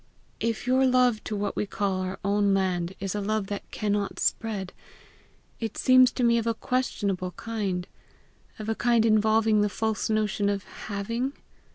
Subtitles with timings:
[0.39, 4.19] "If your love to what we call our own land is a love that cannot
[4.19, 4.73] spread,
[5.59, 7.85] it seems to me of a questionable kind
[8.57, 11.33] of a kind involving the false notion of HAVING?